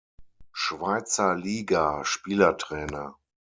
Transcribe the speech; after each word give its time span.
Schweizer 0.51 1.35
Liga 1.35 2.03
Spielertrainer. 2.03 3.17